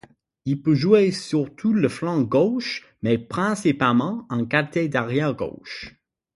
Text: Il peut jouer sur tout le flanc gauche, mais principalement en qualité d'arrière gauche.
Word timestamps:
Il 0.45 0.63
peut 0.63 0.73
jouer 0.73 1.11
sur 1.11 1.55
tout 1.55 1.73
le 1.73 1.87
flanc 1.87 2.21
gauche, 2.23 2.87
mais 3.03 3.19
principalement 3.19 4.25
en 4.31 4.47
qualité 4.47 4.87
d'arrière 4.87 5.35
gauche. 5.35 5.95